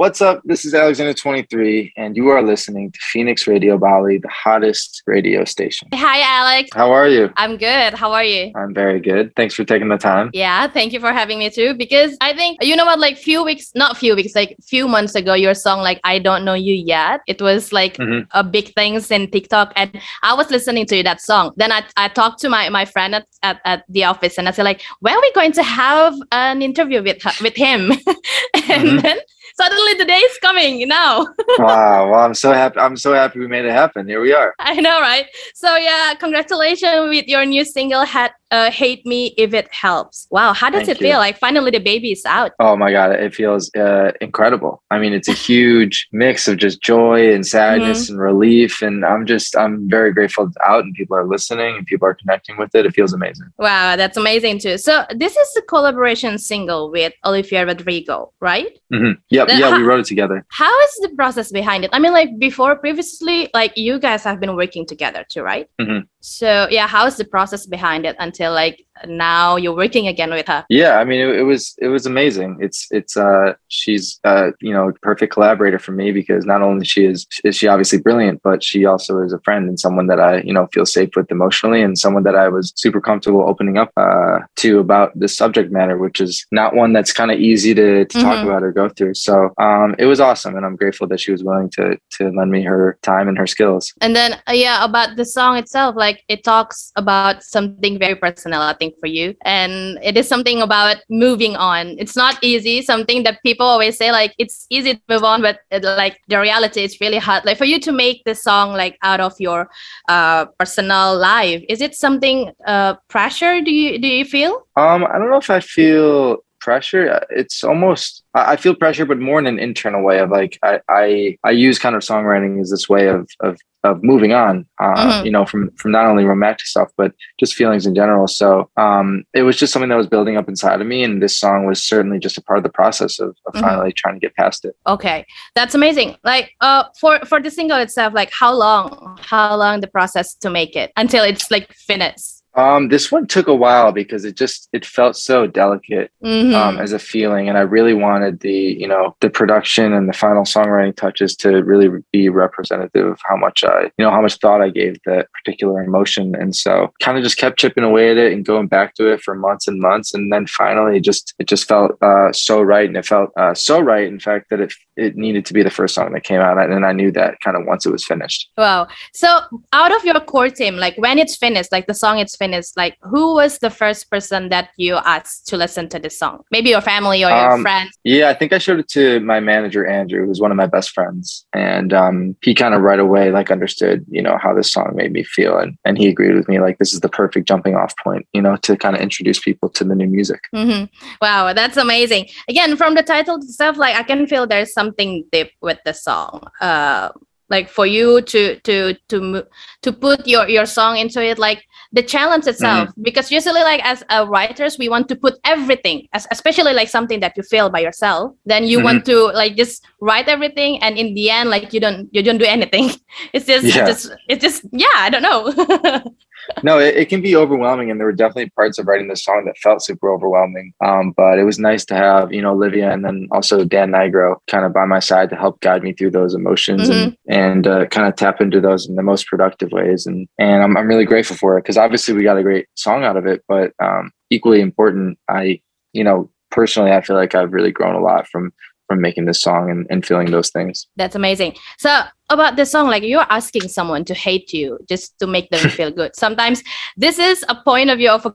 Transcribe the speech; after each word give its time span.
What's 0.00 0.22
up? 0.22 0.40
This 0.46 0.64
is 0.64 0.72
Alexander23, 0.72 1.92
and 1.94 2.16
you 2.16 2.28
are 2.28 2.42
listening 2.42 2.90
to 2.90 2.98
Phoenix 3.02 3.46
Radio 3.46 3.76
Bali, 3.76 4.16
the 4.16 4.30
hottest 4.30 5.02
radio 5.06 5.44
station. 5.44 5.88
Hi, 5.92 6.22
Alex. 6.22 6.70
How 6.72 6.90
are 6.90 7.06
you? 7.06 7.28
I'm 7.36 7.58
good. 7.58 7.92
How 7.92 8.10
are 8.12 8.24
you? 8.24 8.50
I'm 8.56 8.72
very 8.72 8.98
good. 8.98 9.36
Thanks 9.36 9.54
for 9.54 9.62
taking 9.62 9.88
the 9.88 9.98
time. 9.98 10.30
Yeah, 10.32 10.68
thank 10.68 10.94
you 10.94 11.00
for 11.00 11.12
having 11.12 11.38
me 11.38 11.50
too. 11.50 11.74
Because 11.74 12.16
I 12.22 12.32
think 12.34 12.64
you 12.64 12.76
know 12.76 12.86
what, 12.86 12.98
like 12.98 13.18
few 13.18 13.44
weeks, 13.44 13.72
not 13.74 13.98
few 13.98 14.16
weeks, 14.16 14.34
like 14.34 14.56
few 14.62 14.88
months 14.88 15.14
ago, 15.14 15.34
your 15.34 15.52
song 15.52 15.80
like 15.80 16.00
"I 16.02 16.18
Don't 16.18 16.46
Know 16.46 16.54
You 16.54 16.72
Yet," 16.72 17.20
it 17.26 17.42
was 17.42 17.70
like 17.70 17.98
Mhm. 17.98 18.26
a 18.30 18.42
big 18.42 18.72
things 18.74 19.10
in 19.10 19.30
TikTok, 19.30 19.74
and 19.76 20.00
I 20.22 20.32
was 20.32 20.50
listening 20.50 20.86
to 20.86 21.02
that 21.02 21.20
song. 21.20 21.52
Then 21.56 21.72
I, 21.72 21.82
I 21.98 22.08
talked 22.08 22.40
to 22.40 22.48
my 22.48 22.70
my 22.70 22.86
friend 22.86 23.16
at, 23.16 23.26
at, 23.42 23.60
at 23.66 23.84
the 23.90 24.04
office, 24.04 24.38
and 24.38 24.48
I 24.48 24.52
said 24.52 24.64
like, 24.64 24.80
when 25.00 25.14
are 25.14 25.20
we 25.20 25.30
going 25.34 25.52
to 25.52 25.62
have 25.62 26.14
an 26.32 26.62
interview 26.62 27.02
with 27.02 27.20
her, 27.22 27.32
with 27.42 27.54
him? 27.56 27.90
and 28.70 28.88
Mhm. 28.88 29.02
then 29.02 29.18
suddenly 29.60 29.94
the 29.94 30.04
day 30.04 30.22
is 30.30 30.38
coming 30.38 30.88
now. 30.88 31.26
wow. 31.58 32.10
Well, 32.10 32.20
I'm 32.20 32.34
so 32.34 32.52
happy. 32.52 32.78
I'm 32.78 32.96
so 32.96 33.12
happy 33.12 33.38
we 33.38 33.46
made 33.46 33.64
it 33.64 33.72
happen. 33.72 34.08
Here 34.08 34.20
we 34.20 34.32
are. 34.32 34.54
I 34.58 34.74
know, 34.80 35.00
right? 35.00 35.26
So 35.54 35.76
yeah, 35.76 36.14
congratulations 36.14 37.08
with 37.08 37.26
your 37.28 37.44
new 37.44 37.64
single, 37.64 38.04
"Had 38.04 38.32
uh, 38.50 38.70
Hate 38.70 39.04
Me 39.06 39.34
If 39.36 39.54
It 39.54 39.72
Helps." 39.72 40.26
Wow, 40.30 40.52
how 40.52 40.70
does 40.70 40.86
Thank 40.86 40.98
it 40.98 41.00
you. 41.00 41.08
feel? 41.08 41.18
Like 41.18 41.38
finally 41.38 41.70
the 41.70 41.78
baby 41.78 42.12
is 42.12 42.24
out. 42.24 42.52
Oh 42.60 42.76
my 42.76 42.90
God. 42.92 43.12
It 43.12 43.34
feels 43.34 43.70
uh, 43.74 44.12
incredible. 44.20 44.82
I 44.90 44.98
mean, 44.98 45.12
it's 45.12 45.28
a 45.28 45.32
huge 45.50 46.08
mix 46.12 46.48
of 46.48 46.56
just 46.58 46.80
joy 46.82 47.32
and 47.34 47.46
sadness 47.46 48.08
and 48.10 48.18
relief. 48.18 48.82
And 48.82 49.04
I'm 49.04 49.26
just, 49.26 49.56
I'm 49.56 49.88
very 49.88 50.12
grateful 50.12 50.46
it's 50.46 50.56
out 50.64 50.84
and 50.84 50.94
people 50.94 51.16
are 51.16 51.26
listening 51.26 51.76
and 51.76 51.86
people 51.86 52.06
are 52.08 52.14
connecting 52.14 52.56
with 52.58 52.74
it. 52.74 52.86
It 52.86 52.92
feels 52.94 53.12
amazing. 53.12 53.48
Wow, 53.58 53.96
that's 53.96 54.16
amazing 54.16 54.58
too. 54.60 54.78
So 54.78 55.04
this 55.16 55.36
is 55.36 55.56
a 55.56 55.62
collaboration 55.62 56.38
single 56.38 56.90
with 56.90 57.12
Olivia 57.24 57.64
Rodrigo, 57.66 58.32
right? 58.40 58.72
Mhm. 58.92 59.18
Yep. 59.30 59.48
Then 59.48 59.58
Yeah. 59.60 59.70
how- 59.70 59.76
We 59.80 59.84
wrote 59.84 60.00
it 60.00 60.06
together. 60.14 60.44
How 60.48 60.74
is 60.86 60.92
the 61.02 61.10
process 61.20 61.50
behind 61.60 61.84
it? 61.84 61.90
I 61.92 61.98
mean, 61.98 62.12
like 62.12 62.30
before, 62.38 62.76
previously, 62.76 63.48
like 63.54 63.72
you 63.76 63.98
guys 63.98 64.22
have 64.24 64.38
been 64.40 64.54
working 64.56 64.84
together 64.86 65.22
too, 65.32 65.42
right? 65.42 65.66
Mhm. 65.80 66.00
So 66.20 66.66
yeah, 66.70 66.86
how 66.94 67.04
is 67.10 67.16
the 67.16 67.24
process 67.36 67.62
behind 67.76 68.04
it 68.10 68.16
until 68.18 68.39
like 68.48 68.84
now 69.06 69.56
you're 69.56 69.74
working 69.74 70.06
again 70.08 70.30
with 70.30 70.46
her? 70.46 70.64
Yeah, 70.68 70.98
I 70.98 71.04
mean, 71.04 71.20
it, 71.20 71.36
it 71.36 71.42
was 71.42 71.74
it 71.78 71.88
was 71.88 72.06
amazing. 72.06 72.58
It's 72.60 72.86
it's 72.90 73.16
uh 73.16 73.54
she's 73.68 74.18
uh 74.24 74.50
you 74.60 74.72
know 74.72 74.92
perfect 75.02 75.32
collaborator 75.32 75.78
for 75.78 75.92
me 75.92 76.12
because 76.12 76.44
not 76.44 76.62
only 76.62 76.84
she 76.84 77.04
is 77.04 77.26
is 77.44 77.56
she 77.56 77.66
obviously 77.66 77.98
brilliant, 77.98 78.40
but 78.42 78.62
she 78.62 78.84
also 78.84 79.20
is 79.20 79.32
a 79.32 79.40
friend 79.40 79.68
and 79.68 79.78
someone 79.78 80.06
that 80.06 80.20
I 80.20 80.40
you 80.42 80.52
know 80.52 80.68
feel 80.72 80.84
safe 80.86 81.10
with 81.16 81.30
emotionally 81.30 81.82
and 81.82 81.98
someone 81.98 82.22
that 82.24 82.34
I 82.34 82.48
was 82.48 82.72
super 82.76 83.00
comfortable 83.00 83.42
opening 83.48 83.76
up 83.78 83.90
uh 83.96 84.40
to 84.56 84.78
about 84.78 85.18
this 85.18 85.36
subject 85.36 85.72
matter, 85.72 85.96
which 85.98 86.20
is 86.20 86.46
not 86.52 86.74
one 86.74 86.92
that's 86.92 87.12
kind 87.12 87.30
of 87.30 87.38
easy 87.38 87.74
to, 87.74 88.04
to 88.04 88.18
talk 88.18 88.38
Mhm. 88.38 88.44
about 88.44 88.62
or 88.62 88.72
go 88.72 88.88
through. 88.88 89.14
So 89.14 89.50
um 89.58 89.94
it 89.98 90.06
was 90.06 90.20
awesome, 90.20 90.56
and 90.56 90.64
I'm 90.66 90.76
grateful 90.76 91.06
that 91.08 91.20
she 91.20 91.32
was 91.32 91.42
willing 91.42 91.70
to 91.70 91.96
to 92.18 92.30
lend 92.30 92.50
me 92.50 92.62
her 92.64 92.98
time 93.02 93.28
and 93.28 93.38
her 93.38 93.46
skills. 93.46 93.92
And 94.00 94.14
then 94.14 94.34
uh, 94.48 94.52
yeah, 94.52 94.84
about 94.84 95.16
the 95.16 95.24
song 95.24 95.56
itself, 95.56 95.96
like 95.96 96.22
it 96.28 96.44
talks 96.44 96.92
about 96.96 97.42
something 97.42 97.98
very 97.98 98.14
personal, 98.14 98.29
I 98.30 98.74
think, 98.74 98.98
for 98.98 99.06
you. 99.06 99.34
And 99.42 99.98
it 100.02 100.16
is 100.16 100.28
something 100.28 100.62
about 100.62 100.98
moving 101.08 101.56
on. 101.56 101.96
It's 101.98 102.16
not 102.16 102.38
easy, 102.42 102.82
something 102.82 103.22
that 103.24 103.42
people 103.42 103.66
always 103.66 103.96
say, 103.96 104.12
like 104.12 104.34
it's 104.38 104.66
easy 104.70 104.94
to 104.94 105.00
move 105.08 105.24
on, 105.24 105.42
but 105.42 105.60
it, 105.70 105.84
like 105.84 106.20
the 106.28 106.40
reality 106.40 106.84
is 106.84 107.00
really 107.00 107.18
hard. 107.18 107.44
Like 107.44 107.58
for 107.58 107.64
you 107.64 107.80
to 107.80 107.92
make 107.92 108.24
this 108.24 108.42
song 108.42 108.72
like 108.72 108.98
out 109.02 109.20
of 109.20 109.34
your 109.38 109.68
uh 110.08 110.46
personal 110.58 111.16
life, 111.16 111.62
is 111.68 111.80
it 111.80 111.94
something 111.94 112.52
uh 112.66 112.94
pressure 113.08 113.60
do 113.60 113.72
you 113.72 113.98
do 113.98 114.08
you 114.08 114.24
feel? 114.24 114.66
Um, 114.76 115.04
I 115.04 115.18
don't 115.18 115.30
know 115.30 115.38
if 115.38 115.50
I 115.50 115.60
feel 115.60 116.38
pressure. 116.60 117.10
Uh, 117.14 117.24
It's 117.30 117.64
almost 117.64 118.22
I 118.34 118.54
feel 118.56 118.74
pressure, 118.76 119.04
but 119.06 119.18
more 119.18 119.40
in 119.40 119.46
an 119.48 119.58
internal 119.58 120.02
way 120.04 120.18
of 120.20 120.30
like 120.30 120.58
I 120.62 120.80
I, 120.88 121.36
I 121.44 121.50
use 121.50 121.78
kind 121.78 121.96
of 121.96 122.02
songwriting 122.02 122.60
as 122.60 122.70
this 122.70 122.88
way 122.88 123.08
of 123.08 123.28
of 123.40 123.58
of 123.82 124.02
moving 124.04 124.32
on. 124.34 124.66
Uh, 124.78 124.94
Mhm. 125.06 125.24
you 125.24 125.30
know, 125.30 125.44
from 125.46 125.70
from 125.80 125.90
not 125.90 126.04
only 126.06 126.24
romantic 126.24 126.66
stuff 126.66 126.88
but 126.96 127.12
just 127.40 127.54
feelings 127.54 127.86
in 127.86 127.94
general. 127.94 128.28
So 128.28 128.68
um, 128.76 129.24
it 129.34 129.42
was 129.42 129.56
just 129.56 129.72
something 129.72 129.88
that 129.88 129.96
was 129.96 130.06
building 130.06 130.36
up 130.36 130.48
inside 130.48 130.80
of 130.80 130.86
me, 130.86 131.02
and 131.02 131.22
this 131.22 131.36
song 131.38 131.66
was 131.66 131.82
certainly 131.82 132.18
just 132.18 132.36
a 132.38 132.42
part 132.42 132.58
of 132.58 132.62
the 132.62 132.68
process 132.80 133.18
of, 133.18 133.30
of 133.46 133.54
Mhm. 133.54 133.60
finally 133.62 133.92
trying 133.92 134.14
to 134.14 134.20
get 134.20 134.36
past 134.36 134.64
it. 134.64 134.74
Okay, 134.86 135.24
that's 135.54 135.74
amazing. 135.74 136.16
Like, 136.24 136.52
uh, 136.60 136.84
for 137.00 137.18
for 137.24 137.40
the 137.40 137.50
single 137.50 137.78
itself, 137.78 138.12
like 138.14 138.30
how 138.32 138.52
long, 138.54 139.18
how 139.32 139.56
long 139.56 139.80
the 139.80 139.88
process 139.98 140.34
to 140.42 140.50
make 140.50 140.76
it 140.76 140.92
until 140.96 141.24
it's 141.24 141.50
like 141.50 141.72
finished? 141.72 142.39
Um, 142.54 142.88
this 142.88 143.12
one 143.12 143.26
took 143.28 143.46
a 143.46 143.54
while 143.54 143.92
because 143.92 144.24
it 144.24 144.36
just 144.36 144.68
it 144.72 144.84
felt 144.84 145.16
so 145.16 145.46
delicate. 145.46 146.10
Mhm. 146.24 146.54
um, 146.54 146.78
as 146.78 146.92
a 146.92 146.98
feeling 146.98 147.48
and 147.48 147.56
i 147.56 147.60
really 147.62 147.94
wanted 147.94 148.40
the 148.40 148.52
you 148.82 148.86
know 148.86 149.16
the 149.20 149.30
production 149.30 149.92
and 149.92 150.08
the 150.08 150.12
final 150.12 150.42
songwriting 150.44 150.94
touches 150.94 151.34
to 151.36 151.62
really 151.64 151.88
be 152.12 152.28
representative 152.28 153.06
of 153.06 153.18
how 153.28 153.36
much 153.36 153.64
i 153.64 153.84
you 153.96 154.04
know 154.04 154.10
how 154.10 154.20
much 154.20 154.36
thought 154.36 154.60
i 154.60 154.68
gave 154.68 154.96
that 155.06 155.28
particular 155.32 155.82
emotion 155.82 156.34
and 156.34 156.54
so 156.54 156.92
kind 157.00 157.16
of 157.16 157.24
just 157.24 157.38
kept 157.38 157.58
chipping 157.58 157.84
away 157.84 158.10
at 158.10 158.16
it 158.18 158.32
and 158.32 158.44
going 158.44 158.66
back 158.66 158.94
to 158.94 159.10
it 159.10 159.20
for 159.22 159.34
months 159.34 159.66
and 159.66 159.80
months 159.80 160.12
and 160.14 160.32
then 160.32 160.46
finally 160.46 160.96
it 160.98 161.04
just 161.04 161.34
it 161.38 161.46
just 161.48 161.66
felt 161.66 161.92
uh, 162.02 162.30
so 162.32 162.60
right 162.60 162.88
and 162.88 162.96
it 162.96 163.06
felt 163.06 163.30
uh, 163.36 163.54
so 163.54 163.80
right 163.80 164.06
in 164.06 164.20
fact 164.20 164.50
that 164.50 164.60
it 164.60 164.72
it 165.04 165.16
needed 165.16 165.44
to 165.46 165.52
be 165.52 165.62
the 165.62 165.70
first 165.78 165.94
song 165.94 166.12
that 166.12 166.24
came 166.30 166.40
out 166.40 166.56
and 166.58 166.84
i 166.90 166.92
knew 166.92 167.10
that 167.10 167.32
kind 167.44 167.56
of 167.56 167.62
once 167.66 167.82
it 167.86 167.92
was 167.96 168.04
finished 168.04 168.40
Wow. 168.56 168.88
So 169.14 169.28
out 169.72 169.92
of 169.96 170.04
your 170.04 170.20
core 170.20 170.50
team, 170.50 170.76
like 170.76 170.96
when 170.98 171.18
it's 171.18 171.36
finished, 171.36 171.72
like 171.72 171.86
the 171.86 171.94
song 171.94 172.18
it's 172.18 172.36
finished, 172.36 172.76
like 172.76 172.94
who 173.12 173.34
was 173.34 173.58
the 173.58 173.70
first 173.70 174.10
person 174.10 174.50
that 174.50 174.66
you 174.76 174.96
asked 174.96 175.48
to 175.48 175.56
listen 175.56 175.88
to 175.90 175.98
the 175.98 176.10
song? 176.10 176.36
Maybe 176.50 176.70
your 176.70 176.80
family 176.82 177.24
or 177.24 177.30
your 177.30 177.52
Um, 177.52 177.62
friends. 177.62 177.90
Yeah, 178.04 178.28
I 178.28 178.34
think 178.34 178.52
I 178.52 178.58
showed 178.58 178.80
it 178.80 178.88
to 178.90 179.20
my 179.20 179.40
manager 179.40 179.86
Andrew, 179.86 180.26
who's 180.26 180.40
one 180.40 180.50
of 180.50 180.56
my 180.58 180.66
best 180.66 180.90
friends, 180.90 181.46
and 181.54 181.92
um, 181.92 182.36
he 182.42 182.54
kind 182.54 182.74
of 182.74 182.82
right 182.82 182.98
away 182.98 183.30
like 183.30 183.50
understood, 183.50 184.04
you 184.10 184.22
know, 184.22 184.36
how 184.42 184.52
this 184.54 184.70
song 184.70 184.92
made 184.94 185.12
me 185.12 185.22
feel, 185.24 185.56
and 185.58 185.76
and 185.86 185.96
he 185.96 186.08
agreed 186.08 186.34
with 186.34 186.48
me 186.48 186.60
like 186.60 186.76
this 186.78 186.92
is 186.92 187.00
the 187.00 187.08
perfect 187.08 187.48
jumping 187.48 187.74
off 187.76 187.94
point, 188.04 188.26
you 188.34 188.42
know, 188.42 188.56
to 188.56 188.76
kind 188.76 188.94
of 188.96 189.00
introduce 189.02 189.38
people 189.38 189.68
to 189.70 189.84
the 189.84 189.94
new 189.94 190.06
music. 190.06 190.40
Mhm. 190.54 190.88
Wow, 191.22 191.52
that's 191.54 191.76
amazing. 191.76 192.26
Again, 192.48 192.76
from 192.76 192.94
the 192.94 193.02
title 193.02 193.36
itself, 193.36 193.76
like 193.78 193.96
I 193.96 194.02
can 194.02 194.26
feel 194.26 194.46
there's 194.46 194.72
something 194.90 195.24
deep 195.32 195.52
with 195.60 195.78
the 195.84 195.92
song. 195.92 196.42
Uh, 196.60 197.10
like 197.50 197.68
for 197.68 197.84
you 197.84 198.22
to 198.22 198.60
to 198.60 198.94
to 199.08 199.44
to 199.82 199.92
put 199.92 200.24
your 200.26 200.48
your 200.48 200.66
song 200.66 200.96
into 200.98 201.20
it, 201.20 201.36
like 201.38 201.64
the 201.92 202.02
challenge 202.02 202.46
itself. 202.46 202.90
Because 203.02 203.32
usually, 203.32 203.62
like 203.62 203.82
as 203.84 204.04
uh, 204.08 204.24
writers, 204.28 204.78
we 204.78 204.88
want 204.88 205.08
to 205.08 205.16
put 205.16 205.34
everything, 205.44 206.06
as, 206.12 206.28
especially 206.30 206.72
like 206.74 206.88
something 206.88 207.18
that 207.20 207.36
you 207.36 207.42
feel 207.42 207.68
by 207.68 207.80
yourself. 207.80 208.36
Then 208.46 208.64
you 208.66 208.80
want 208.80 209.04
to 209.06 209.32
like 209.34 209.56
just 209.56 209.82
write 210.00 210.28
everything, 210.28 210.80
and 210.80 210.96
in 210.96 211.14
the 211.14 211.28
end, 211.30 211.50
like 211.50 211.72
you 211.74 211.80
don't 211.80 212.08
you 212.12 212.22
don't 212.22 212.38
do 212.38 212.46
anything. 212.46 212.90
It's 213.34 213.46
just 213.46 213.66
Yeah. 213.66 213.84
just 213.84 214.14
it's 214.28 214.42
just 214.42 214.62
yeah, 214.70 214.94
I 214.94 215.10
don't 215.10 215.22
know. 215.26 215.50
No, 216.62 216.78
it, 216.78 216.96
it 216.96 217.08
can 217.08 217.22
be 217.22 217.36
overwhelming, 217.36 217.90
and 217.90 217.98
there 217.98 218.06
were 218.06 218.12
definitely 218.12 218.50
parts 218.50 218.78
of 218.78 218.86
writing 218.86 219.08
this 219.08 219.24
song 219.24 219.44
that 219.46 219.58
felt 219.58 219.82
super 219.82 220.12
overwhelming. 220.12 220.72
Um, 220.84 221.12
but 221.16 221.38
it 221.38 221.44
was 221.44 221.58
nice 221.58 221.84
to 221.86 221.94
have 221.94 222.32
you 222.32 222.42
know 222.42 222.52
Olivia 222.52 222.92
and 222.92 223.04
then 223.04 223.28
also 223.30 223.64
Dan 223.64 223.90
Nigro 223.90 224.36
kind 224.48 224.64
of 224.64 224.72
by 224.72 224.84
my 224.84 224.98
side 224.98 225.30
to 225.30 225.36
help 225.36 225.60
guide 225.60 225.82
me 225.82 225.92
through 225.92 226.10
those 226.10 226.34
emotions 226.34 226.88
and 226.88 227.16
and 227.28 227.66
uh, 227.66 227.86
kind 227.86 228.08
of 228.08 228.16
tap 228.16 228.40
into 228.40 228.60
those 228.60 228.88
in 228.88 228.96
the 228.96 229.02
most 229.02 229.26
productive 229.26 229.72
ways. 229.72 230.06
And 230.06 230.28
and 230.38 230.62
I'm 230.62 230.76
I'm 230.76 230.88
really 230.88 231.04
grateful 231.04 231.36
for 231.36 231.56
it 231.56 231.62
because 231.62 231.76
obviously 231.76 232.14
we 232.14 232.22
got 232.22 232.38
a 232.38 232.42
great 232.42 232.66
song 232.74 233.04
out 233.04 233.16
of 233.16 233.26
it, 233.26 233.42
but 233.48 233.72
um, 233.82 234.12
equally 234.30 234.60
important, 234.60 235.18
I 235.28 235.60
you 235.92 236.04
know 236.04 236.30
personally 236.50 236.92
I 236.92 237.00
feel 237.00 237.16
like 237.16 237.34
I've 237.34 237.52
really 237.52 237.72
grown 237.72 237.94
a 237.94 238.02
lot 238.02 238.26
from 238.28 238.52
from 238.90 239.00
making 239.00 239.24
this 239.26 239.40
song 239.40 239.70
and, 239.70 239.86
and 239.88 240.04
feeling 240.04 240.32
those 240.32 240.50
things. 240.50 240.88
That's 240.96 241.14
amazing. 241.14 241.54
So 241.78 242.00
about 242.28 242.56
the 242.56 242.66
song, 242.66 242.88
like 242.88 243.04
you're 243.04 243.30
asking 243.30 243.68
someone 243.68 244.04
to 244.06 244.14
hate 244.14 244.52
you 244.52 244.78
just 244.88 245.16
to 245.20 245.28
make 245.28 245.48
them 245.50 245.70
feel 245.78 245.92
good. 245.92 246.16
Sometimes 246.16 246.64
this 246.96 247.20
is 247.20 247.44
a 247.48 247.54
point 247.54 247.88
of 247.90 247.98
view 247.98 248.10
of 248.10 248.26
a 248.26 248.34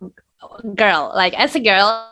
girl. 0.76 1.12
Like 1.14 1.38
as 1.38 1.56
a 1.56 1.60
girl, 1.60 2.10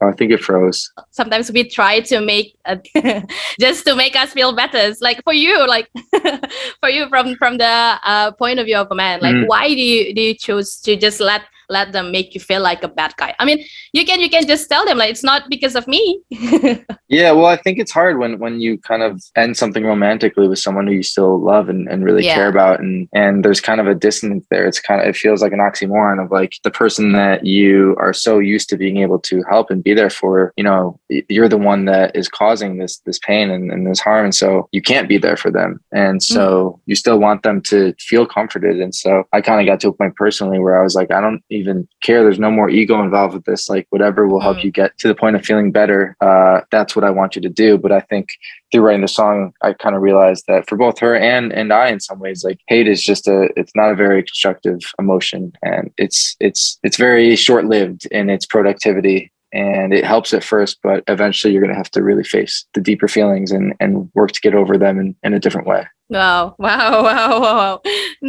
Oh, 0.00 0.06
I 0.08 0.12
think 0.12 0.30
it 0.32 0.40
froze. 0.40 0.90
sometimes 1.10 1.50
we 1.52 1.68
try 1.68 1.98
to 2.00 2.20
make 2.20 2.56
a, 2.64 2.80
just 3.60 3.84
to 3.86 3.94
make 3.96 4.14
us 4.16 4.30
feel 4.32 4.54
better. 4.54 4.78
It's 4.78 5.00
like 5.02 5.20
for 5.24 5.32
you, 5.34 5.66
like 5.66 5.90
for 6.80 6.88
you 6.88 7.08
from 7.08 7.34
from 7.36 7.58
the 7.58 7.98
uh, 8.04 8.30
point 8.32 8.60
of 8.60 8.66
view 8.66 8.76
of 8.78 8.88
a 8.90 8.94
man, 8.94 9.20
like 9.20 9.34
Mhm. 9.34 9.48
why 9.48 9.68
do 9.68 9.82
you 9.92 10.14
do 10.14 10.22
you 10.22 10.34
choose 10.34 10.80
to 10.86 10.96
just 10.96 11.18
let 11.20 11.42
let 11.68 11.92
them 11.92 12.10
make 12.10 12.34
you 12.34 12.40
feel 12.40 12.62
like 12.62 12.82
a 12.82 12.88
bad 12.88 13.14
guy? 13.16 13.34
I 13.38 13.44
mean, 13.44 13.64
you 13.92 14.04
can 14.04 14.20
you 14.20 14.30
can 14.30 14.46
just 14.46 14.68
tell 14.68 14.84
them 14.84 14.98
like 14.98 15.10
it's 15.10 15.24
not 15.24 15.48
because 15.48 15.74
of 15.74 15.86
me. 15.86 16.20
Yeah, 17.10 17.32
well, 17.32 17.46
I 17.46 17.56
think 17.56 17.78
it's 17.78 17.90
hard 17.90 18.18
when 18.18 18.38
when 18.38 18.60
you 18.60 18.76
kind 18.78 19.02
of 19.02 19.22
end 19.34 19.56
something 19.56 19.84
romantically 19.84 20.46
with 20.46 20.58
someone 20.58 20.86
who 20.86 20.92
you 20.92 21.02
still 21.02 21.40
love 21.40 21.70
and, 21.70 21.88
and 21.88 22.04
really 22.04 22.24
Yeah. 22.24 22.34
care 22.34 22.48
about, 22.48 22.80
and 22.80 23.08
and 23.14 23.42
there's 23.44 23.62
kind 23.62 23.80
of 23.80 23.86
a 23.86 23.94
dissonance 23.94 24.46
there. 24.50 24.66
It's 24.66 24.78
kind 24.78 25.00
of 25.00 25.08
it 25.08 25.16
feels 25.16 25.40
like 25.40 25.52
an 25.52 25.58
oxymoron 25.58 26.22
of 26.22 26.30
like 26.30 26.56
the 26.64 26.70
person 26.70 27.12
that 27.12 27.46
you 27.46 27.96
are 27.98 28.12
so 28.12 28.38
used 28.38 28.68
to 28.68 28.76
being 28.76 28.98
able 28.98 29.18
to 29.20 29.42
help 29.48 29.70
and 29.70 29.82
be 29.82 29.94
there 29.94 30.10
for. 30.10 30.52
You 30.58 30.64
know, 30.64 31.00
you're 31.08 31.48
the 31.48 31.56
one 31.56 31.86
that 31.86 32.14
is 32.14 32.28
causing 32.28 32.76
this 32.76 32.98
this 33.06 33.18
pain 33.18 33.50
and, 33.50 33.72
and 33.72 33.86
this 33.86 34.00
harm, 34.00 34.26
and 34.26 34.34
so 34.34 34.68
you 34.72 34.82
can't 34.82 35.08
be 35.08 35.16
there 35.16 35.38
for 35.38 35.50
them, 35.50 35.80
and 35.92 36.22
so 36.22 36.42
mm-hmm. 36.42 36.80
you 36.86 36.94
still 36.94 37.18
want 37.18 37.42
them 37.42 37.62
to 37.68 37.94
feel 37.98 38.26
comforted. 38.26 38.80
And 38.80 38.94
so 38.94 39.24
I 39.32 39.40
kind 39.40 39.60
of 39.60 39.66
got 39.66 39.80
to 39.80 39.88
a 39.88 39.92
point 39.94 40.14
personally 40.16 40.58
where 40.58 40.78
I 40.78 40.82
was 40.82 40.94
like, 40.94 41.10
I 41.10 41.22
don't, 41.22 41.42
even 41.58 41.86
care. 42.02 42.22
There's 42.22 42.38
no 42.38 42.50
more 42.50 42.70
ego 42.70 43.02
involved 43.02 43.34
with 43.34 43.44
this. 43.44 43.68
Like 43.68 43.86
whatever 43.90 44.26
will 44.26 44.40
help 44.40 44.58
Mm. 44.58 44.64
you 44.64 44.70
get 44.70 44.96
to 44.98 45.08
the 45.08 45.14
point 45.14 45.36
of 45.36 45.44
feeling 45.44 45.72
better. 45.72 46.16
Uh, 46.20 46.60
that's 46.70 46.94
what 46.96 47.04
I 47.04 47.10
want 47.10 47.36
you 47.36 47.42
to 47.42 47.48
do. 47.48 47.76
But 47.78 47.92
I 47.92 48.00
think 48.00 48.30
through 48.70 48.82
writing 48.82 49.02
the 49.02 49.08
song, 49.08 49.52
I 49.62 49.72
kind 49.72 49.96
of 49.96 50.02
realized 50.02 50.44
that 50.48 50.68
for 50.68 50.76
both 50.76 50.98
her 51.00 51.16
and 51.16 51.52
and 51.52 51.72
I, 51.72 51.88
in 51.88 52.00
some 52.00 52.18
ways, 52.18 52.44
like 52.44 52.60
hate 52.68 52.88
is 52.88 53.02
just 53.02 53.28
a 53.28 53.48
it's 53.56 53.72
not 53.74 53.90
a 53.90 53.94
very 53.94 54.22
constructive 54.22 54.80
emotion, 54.98 55.52
and 55.62 55.90
it's 55.98 56.36
it's 56.40 56.78
it's 56.82 56.96
very 56.96 57.34
short 57.36 57.64
lived 57.66 58.06
in 58.06 58.30
its 58.30 58.46
productivity. 58.46 59.30
And 59.52 59.94
it 59.94 60.04
helps 60.04 60.34
at 60.34 60.44
first, 60.44 60.78
but 60.82 61.02
eventually 61.08 61.52
you're 61.52 61.62
going 61.62 61.72
to 61.72 61.76
have 61.76 61.90
to 61.92 62.02
really 62.02 62.24
face 62.24 62.66
the 62.74 62.80
deeper 62.80 63.08
feelings 63.08 63.50
and, 63.50 63.74
and 63.80 64.10
work 64.14 64.32
to 64.32 64.40
get 64.40 64.54
over 64.54 64.76
them 64.76 65.00
in, 65.00 65.16
in 65.22 65.32
a 65.32 65.40
different 65.40 65.66
way. 65.66 65.86
Wow, 66.10 66.54
wow, 66.58 67.02
wow, 67.02 67.40
wow, 67.40 67.40
wow. 67.40 67.82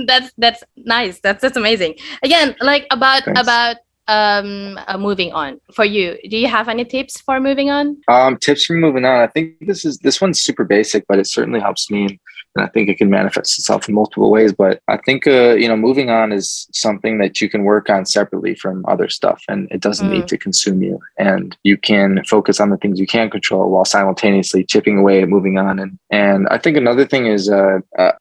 That's 0.06 0.32
that's 0.38 0.64
nice. 0.78 1.20
That's 1.22 1.42
that's 1.42 1.58
amazing. 1.58 1.96
Again, 2.24 2.56
like 2.62 2.88
about 2.92 3.24
Thanks. 3.24 3.42
about 3.42 3.78
um 4.08 4.80
uh, 4.88 4.98
moving 4.98 5.32
on 5.34 5.60
for 5.74 5.86
you. 5.86 6.18
Do 6.30 6.38
you 6.38 6.48
have 6.48 6.68
any 6.68 6.84
tips 6.84 7.22
for 7.22 7.40
moving 7.40 7.70
on? 7.70 7.98
Um, 8.08 8.38
tips 8.38 8.66
for 8.66 8.74
moving 8.74 9.06
on. 9.06 9.22
I 9.22 9.28
think 9.28 9.56
this 9.62 9.86
is 9.86 10.00
this 10.00 10.20
one's 10.20 10.42
super 10.42 10.64
basic, 10.64 11.06
but 11.08 11.20
it 11.20 11.28
certainly 11.28 11.60
helps 11.60 11.90
me, 11.90 12.20
and 12.56 12.66
I 12.66 12.70
think 12.70 12.90
it 12.90 12.98
can 12.98 13.10
manifest 13.10 13.58
itself 13.60 13.88
in 13.88 13.96
multiple 13.96 14.32
ways. 14.32 14.54
But 14.54 14.82
I 14.88 14.98
think 14.98 15.28
uh, 15.28 15.54
you 15.54 15.68
know, 15.68 15.78
moving 15.78 16.10
on 16.10 16.32
is 16.32 16.68
something 16.74 17.18
that 17.20 17.42
you 17.42 17.50
can 17.50 17.64
work 17.64 17.90
on 17.90 18.06
separately 18.06 18.56
from 18.56 18.86
other 18.88 19.10
stuff, 19.10 19.44
and 19.48 19.68
it 19.72 19.82
doesn't 19.82 20.10
need 20.10 20.28
to 20.28 20.38
consume 20.38 20.82
you. 20.82 21.00
And 21.18 21.56
you 21.64 21.78
can 21.78 22.24
focus 22.26 22.60
on 22.60 22.70
the 22.70 22.78
things 22.78 23.00
you 23.00 23.08
can 23.08 23.30
control 23.30 23.70
while 23.70 23.86
simultaneously 23.86 24.64
chipping 24.64 24.98
away 24.98 25.22
at 25.22 25.30
moving 25.30 25.58
on. 25.58 25.80
And 25.80 25.98
and 26.10 26.48
I 26.50 26.58
think 26.58 26.78
another 26.78 27.06
thing 27.06 27.28
is 27.28 27.50
uh, 27.50 27.80
uh 27.98 28.14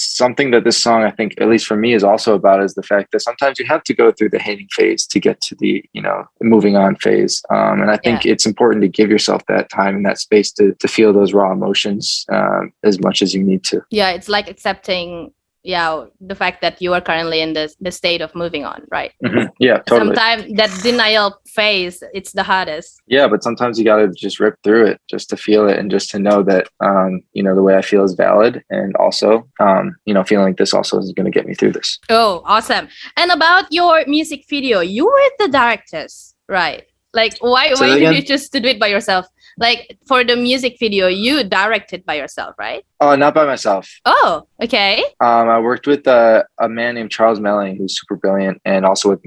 something 0.00 0.50
that 0.50 0.64
this 0.64 0.80
song 0.80 1.02
i 1.02 1.10
think 1.10 1.34
at 1.40 1.48
least 1.48 1.66
for 1.66 1.76
me 1.76 1.92
is 1.92 2.04
also 2.04 2.34
about 2.34 2.62
is 2.62 2.74
the 2.74 2.82
fact 2.82 3.12
that 3.12 3.20
sometimes 3.20 3.58
you 3.58 3.66
have 3.66 3.82
to 3.84 3.94
go 3.94 4.10
through 4.10 4.28
the 4.28 4.38
hating 4.38 4.68
phase 4.70 5.06
to 5.06 5.20
get 5.20 5.40
to 5.40 5.54
the 5.56 5.84
you 5.92 6.02
know 6.02 6.24
moving 6.40 6.76
on 6.76 6.96
phase. 6.96 7.42
Um, 7.50 7.80
and 7.82 7.90
i 7.90 7.96
think 7.96 8.24
it's 8.24 8.46
important 8.46 8.82
to 8.82 8.88
give 8.88 9.10
yourself 9.10 9.42
that 9.46 9.68
time 9.68 9.96
and 9.96 10.06
that 10.06 10.18
space 10.18 10.50
to, 10.52 10.74
to 10.74 10.88
feel 10.88 11.12
those 11.12 11.32
raw 11.32 11.52
emotions 11.52 12.24
um, 12.32 12.72
as 12.84 13.00
much 13.00 13.22
as 13.22 13.34
you 13.34 13.42
need 13.42 13.64
to. 13.64 13.82
Yeah, 13.90 14.10
it's 14.10 14.28
like 14.28 14.48
accepting 14.48 15.32
yeah 15.62 16.04
the 16.20 16.34
fact 16.34 16.62
that 16.62 16.80
you 16.80 16.94
are 16.94 17.00
currently 17.00 17.40
in 17.40 17.52
the 17.52 17.72
the 17.80 17.90
state 17.90 18.20
of 18.22 18.34
moving 18.34 18.64
on, 18.64 18.82
right? 18.90 19.12
Mhm. 19.22 19.50
yeah 19.58 19.78
totally 19.86 20.14
Sometimes 20.16 20.52
that 20.56 20.70
denial 20.82 21.36
phase 21.46 22.02
it's 22.14 22.32
the 22.32 22.42
hardest. 22.42 23.00
yeah 23.06 23.26
but 23.28 23.42
sometimes 23.42 23.78
you 23.78 23.84
got 23.84 23.96
to 23.96 24.08
just 24.26 24.40
rip 24.40 24.54
through 24.64 24.86
it 24.86 25.00
just 25.10 25.28
to 25.30 25.36
feel 25.36 25.68
it 25.68 25.78
and 25.78 25.90
just 25.90 26.08
to 26.10 26.18
know 26.18 26.42
that 26.44 26.64
um, 26.80 27.20
you 27.32 27.42
know 27.42 27.54
the 27.54 27.62
way 27.62 27.74
i 27.76 27.82
feel 27.82 28.04
is 28.04 28.14
valid 28.14 28.62
and 28.70 28.94
also 28.96 29.46
um, 29.60 29.94
you 30.06 30.14
know 30.14 30.24
feeling 30.24 30.46
like 30.46 30.56
this 30.56 30.72
also 30.72 30.98
is 30.98 31.12
going 31.16 31.30
to 31.30 31.36
get 31.38 31.46
me 31.46 31.54
through 31.54 31.72
this 31.72 31.98
Oh, 32.08 32.42
awesome. 32.44 32.88
And 33.16 33.30
about 33.30 33.64
your 33.70 34.04
music 34.06 34.40
video, 34.48 34.80
you 34.80 35.04
were 35.06 35.30
the 35.38 35.48
directors, 35.48 36.34
right? 36.48 36.84
Like 37.12 37.34
why 37.40 37.64
why 37.80 37.98
did 37.98 38.14
you 38.16 38.22
just 38.22 38.52
do 38.52 38.60
it 38.72 38.78
by 38.80 38.86
yourself? 38.86 39.26
Like 39.60 39.98
for 40.08 40.24
the 40.24 40.36
music 40.36 40.76
video, 40.80 41.06
you 41.06 41.44
directed 41.44 42.04
by 42.06 42.14
yourself, 42.14 42.54
right? 42.58 42.84
oh 43.02 43.14
not 43.14 43.34
by 43.34 43.44
myself 43.46 43.88
Oh, 44.04 44.46
okay. 44.62 45.02
Um, 45.20 45.48
I 45.48 45.58
worked 45.60 45.86
with 45.86 46.06
uh, 46.08 46.42
a 46.58 46.68
man 46.68 46.94
named 46.96 47.10
Charles 47.10 47.40
Melling, 47.40 47.76
who's 47.76 47.98
super 48.00 48.16
brilliant, 48.16 48.60
and 48.64 48.84
also 48.84 49.10
with 49.10 49.20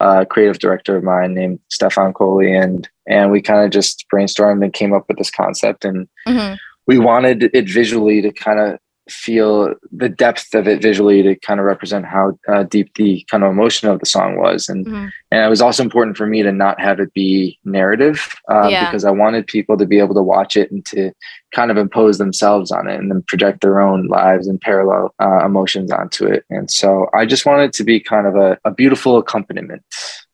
uh, 0.00 0.18
a 0.22 0.26
creative 0.26 0.58
director 0.58 0.96
of 0.96 1.02
mine 1.04 1.32
named 1.34 1.58
Stefan 1.68 2.12
Coley, 2.12 2.52
and 2.54 2.88
and 3.08 3.30
we 3.30 3.40
kind 3.40 3.64
of 3.64 3.70
just 3.70 4.04
brainstormed 4.12 4.62
and 4.62 4.72
came 4.72 4.92
up 4.92 5.04
with 5.08 5.16
this 5.18 5.30
concept, 5.30 5.84
and 5.84 6.08
Mhm. 6.28 6.56
we 6.86 6.98
wanted 6.98 7.50
it 7.54 7.68
visually 7.70 8.20
to 8.22 8.30
kind 8.32 8.58
of 8.60 8.78
feel 9.08 9.74
the 9.92 10.08
depth 10.08 10.54
of 10.54 10.66
it 10.66 10.82
visually 10.82 11.22
to 11.22 11.36
kind 11.36 11.60
of 11.60 11.66
represent 11.66 12.04
how 12.04 12.36
uh, 12.48 12.64
deep 12.64 12.92
the 12.94 13.24
kind 13.30 13.44
of 13.44 13.50
emotion 13.52 13.88
of 13.88 14.00
the 14.00 14.06
song 14.06 14.36
was, 14.36 14.68
and 14.68 14.84
Mhm. 14.86 15.10
and 15.30 15.44
it 15.44 15.48
was 15.48 15.60
also 15.62 15.82
important 15.82 16.16
for 16.16 16.26
me 16.26 16.42
to 16.42 16.52
not 16.52 16.80
have 16.80 16.98
it 17.00 17.12
be 17.14 17.58
narrative 17.64 18.28
uh, 18.50 18.68
Yeah. 18.68 18.84
because 18.86 19.04
I 19.04 19.10
wanted 19.12 19.46
people 19.46 19.76
to 19.78 19.86
be 19.86 19.98
able 19.98 20.14
to 20.14 20.22
watch 20.22 20.56
it 20.56 20.70
and 20.70 20.84
to 20.86 21.12
kind 21.54 21.70
of 21.70 21.76
impose 21.76 22.18
themselves 22.18 22.70
on 22.72 22.88
it 22.88 22.98
and 22.98 23.10
then 23.10 23.22
project 23.22 23.60
their 23.60 23.80
own 23.80 24.08
lives 24.08 24.46
and 24.48 24.60
parallel 24.60 25.14
uh, 25.20 25.44
emotions 25.44 25.90
onto 25.92 26.26
it. 26.26 26.44
And 26.50 26.70
so 26.70 27.08
I 27.14 27.26
just 27.26 27.46
wanted 27.46 27.64
it 27.64 27.72
to 27.74 27.84
be 27.84 28.00
kind 28.00 28.26
of 28.26 28.34
a, 28.36 28.58
a 28.64 28.70
beautiful 28.70 29.16
accompaniment 29.18 29.82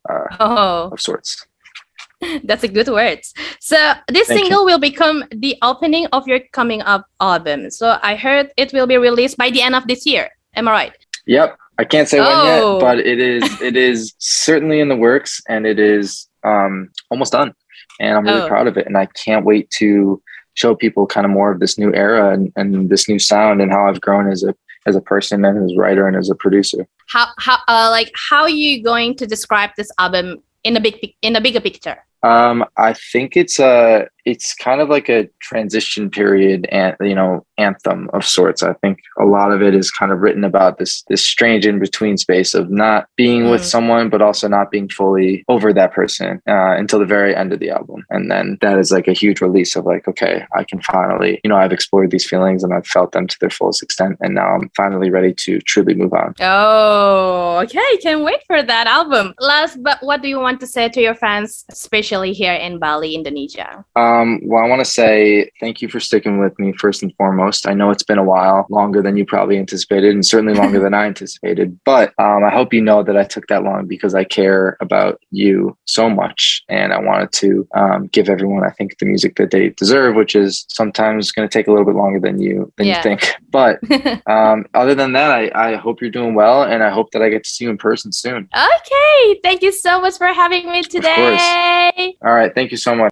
uh, 0.08 0.24
Oh, 0.40 0.88
of 0.92 1.00
sorts. 1.00 1.46
that's 2.44 2.64
a 2.64 2.68
good 2.68 2.88
words. 2.88 3.34
So 3.60 3.76
this 4.08 4.28
Thank 4.28 4.40
you. 4.40 4.44
single 4.46 4.64
will 4.64 4.78
become 4.78 5.24
the 5.30 5.56
opening 5.62 6.06
of 6.12 6.26
your 6.26 6.40
coming 6.52 6.82
up 6.82 7.06
album. 7.20 7.70
So 7.70 7.98
I 8.02 8.16
heard 8.16 8.52
it 8.56 8.72
will 8.72 8.86
be 8.86 8.96
released 8.96 9.36
by 9.36 9.50
the 9.50 9.62
end 9.62 9.74
of 9.74 9.86
this 9.86 10.06
year. 10.06 10.30
Am 10.54 10.68
I 10.68 10.72
right? 10.72 10.92
Yep. 11.26 11.56
I 11.78 11.84
can't 11.84 12.08
say 12.08 12.20
when 12.20 12.28
Oh. 12.30 12.72
yet, 12.74 12.80
but 12.80 12.98
it 12.98 13.18
is 13.18 13.62
it 13.62 13.76
is 13.76 14.14
certainly 14.18 14.80
in 14.80 14.88
the 14.88 14.96
works 14.96 15.40
and 15.48 15.66
it 15.66 15.78
is 15.78 16.28
um, 16.44 16.90
almost 17.10 17.32
done. 17.32 17.54
And 18.00 18.16
I'm 18.16 18.24
really 18.24 18.42
Oh. 18.42 18.48
proud 18.48 18.66
of 18.66 18.76
it. 18.76 18.86
And 18.86 18.96
I 18.96 19.06
can't 19.06 19.44
wait 19.44 19.70
to 19.80 20.20
show 20.54 20.74
people 20.74 21.06
kind 21.06 21.24
of 21.24 21.30
more 21.30 21.50
of 21.50 21.60
this 21.60 21.78
new 21.78 21.92
era 21.94 22.30
and, 22.34 22.52
and 22.56 22.90
this 22.90 23.08
new 23.08 23.18
sound 23.18 23.62
and 23.62 23.72
how 23.72 23.88
I've 23.88 24.00
grown 24.00 24.30
as 24.30 24.42
a 24.44 24.54
as 24.84 24.96
a 24.96 25.00
person 25.00 25.44
and 25.44 25.64
as 25.64 25.72
a 25.76 25.80
writer 25.80 26.06
and 26.08 26.16
as 26.16 26.28
a 26.28 26.34
producer. 26.34 26.86
How 27.08 27.26
how 27.38 27.58
uh, 27.68 27.88
like 27.90 28.10
how 28.14 28.42
are 28.42 28.50
you 28.50 28.82
going 28.82 29.14
to 29.16 29.26
describe 29.26 29.70
this 29.76 29.90
album 29.98 30.42
in 30.64 30.76
a 30.76 30.80
big 30.80 31.14
in 31.22 31.36
a 31.36 31.40
bigger 31.40 31.60
picture? 31.60 32.04
Um, 32.22 32.64
I 32.76 32.92
think 32.92 33.36
it's 33.36 33.58
a 33.58 34.06
it's 34.24 34.54
kind 34.54 34.80
of 34.80 34.88
like 34.88 35.08
a 35.08 35.28
transition 35.40 36.08
period 36.08 36.68
and 36.70 36.94
you 37.00 37.14
know 37.14 37.44
anthem 37.58 38.08
of 38.12 38.24
sorts. 38.24 38.62
I 38.62 38.72
think 38.74 39.00
a 39.18 39.24
lot 39.24 39.50
of 39.50 39.62
it 39.62 39.74
is 39.74 39.90
kind 39.90 40.12
of 40.12 40.20
written 40.20 40.44
about 40.44 40.78
this 40.78 41.02
this 41.08 41.22
strange 41.24 41.66
in 41.66 41.80
between 41.80 42.16
space 42.16 42.54
of 42.54 42.70
not 42.70 43.06
being 43.16 43.50
with 43.50 43.62
Mm. 43.62 43.64
someone 43.64 44.08
but 44.08 44.22
also 44.22 44.46
not 44.46 44.70
being 44.70 44.88
fully 44.88 45.44
over 45.48 45.72
that 45.72 45.92
person 45.92 46.40
uh, 46.48 46.74
until 46.78 47.00
the 47.00 47.04
very 47.04 47.34
end 47.34 47.52
of 47.52 47.58
the 47.58 47.70
album, 47.70 48.04
and 48.10 48.30
then 48.30 48.58
that 48.60 48.78
is 48.78 48.92
like 48.92 49.08
a 49.08 49.12
huge 49.12 49.40
release 49.40 49.74
of 49.74 49.84
like 49.84 50.06
okay, 50.06 50.44
I 50.56 50.62
can 50.64 50.80
finally 50.82 51.40
you 51.42 51.50
know 51.50 51.56
I've 51.56 51.72
explored 51.72 52.12
these 52.12 52.28
feelings 52.28 52.62
and 52.62 52.72
I've 52.72 52.86
felt 52.86 53.10
them 53.12 53.26
to 53.26 53.36
their 53.40 53.50
fullest 53.50 53.82
extent, 53.82 54.18
and 54.20 54.34
now 54.34 54.54
I'm 54.54 54.70
finally 54.76 55.10
ready 55.10 55.34
to 55.34 55.58
truly 55.60 55.94
move 55.94 56.12
on. 56.12 56.34
Oh, 56.40 57.58
okay. 57.64 57.96
Can't 58.00 58.22
wait 58.22 58.40
for 58.46 58.62
that 58.62 58.86
album. 58.86 59.34
Last, 59.40 59.82
but 59.82 59.98
what 60.02 60.22
do 60.22 60.28
you 60.28 60.38
want 60.38 60.60
to 60.60 60.66
say 60.66 60.88
to 60.88 61.00
your 61.00 61.14
fans, 61.14 61.64
especially 61.70 62.11
here 62.20 62.52
in 62.52 62.78
Bali, 62.78 63.14
Indonesia? 63.14 63.82
Um, 63.96 64.40
well, 64.44 64.62
I 64.62 64.68
want 64.68 64.80
to 64.80 64.84
say 64.84 65.50
thank 65.60 65.80
you 65.80 65.88
for 65.88 65.98
sticking 66.00 66.38
with 66.38 66.58
me 66.58 66.74
first 66.74 67.02
and 67.02 67.14
foremost. 67.16 67.66
I 67.66 67.72
know 67.72 67.90
it's 67.90 68.02
been 68.02 68.18
a 68.18 68.24
while, 68.24 68.66
longer 68.68 69.00
than 69.00 69.16
you 69.16 69.24
probably 69.24 69.56
anticipated, 69.56 70.12
and 70.12 70.24
certainly 70.26 70.52
longer 70.52 70.78
than 70.78 70.92
I 70.92 71.06
anticipated. 71.06 71.78
But 71.86 72.12
um, 72.18 72.44
I 72.44 72.50
hope 72.50 72.74
you 72.74 72.82
know 72.82 73.02
that 73.02 73.16
I 73.16 73.24
took 73.24 73.46
that 73.46 73.62
long 73.62 73.86
because 73.86 74.14
I 74.14 74.24
care 74.24 74.76
about 74.80 75.20
you 75.30 75.76
so 75.86 76.10
much, 76.10 76.62
and 76.68 76.92
I 76.92 77.00
wanted 77.00 77.32
to 77.32 77.66
um, 77.74 78.06
give 78.08 78.28
everyone, 78.28 78.64
I 78.64 78.70
think, 78.70 78.98
the 78.98 79.06
music 79.06 79.36
that 79.36 79.50
they 79.50 79.70
deserve, 79.70 80.14
which 80.14 80.36
is 80.36 80.66
sometimes 80.68 81.32
going 81.32 81.48
to 81.48 81.52
take 81.52 81.66
a 81.66 81.70
little 81.70 81.86
bit 81.86 81.94
longer 81.94 82.20
than 82.20 82.38
you 82.40 82.70
than 82.76 82.86
Yeah. 82.88 82.98
you 82.98 83.02
think. 83.02 83.34
But 83.50 83.80
um, 84.26 84.66
other 84.74 84.94
than 84.94 85.12
that, 85.14 85.30
I, 85.30 85.50
I 85.54 85.76
hope 85.76 86.00
you're 86.02 86.10
doing 86.10 86.34
well, 86.34 86.62
and 86.64 86.82
I 86.82 86.90
hope 86.90 87.10
that 87.12 87.22
I 87.22 87.28
get 87.30 87.44
to 87.44 87.48
see 87.50 87.64
you 87.64 87.70
in 87.70 87.78
person 87.78 88.12
soon. 88.12 88.48
okay. 88.52 89.40
Thank 89.42 89.62
you 89.62 89.70
so 89.72 90.00
much 90.00 90.18
for 90.18 90.26
having 90.26 90.66
me 90.66 90.82
course. 90.82 90.88
today. 90.88 92.01
All 92.24 92.32
right, 92.32 92.54
thank 92.54 92.70
you 92.70 92.76
so 92.76 92.94
much. 92.94 93.10